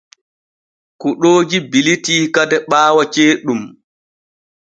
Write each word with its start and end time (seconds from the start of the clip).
Kuɗooji 0.99 1.57
bilitii 1.71 2.23
kade 2.35 2.57
ɓaawo 2.69 3.01
ceeɗum. 3.13 3.61